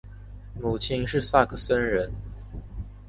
[0.55, 2.11] 母亲是萨克森人。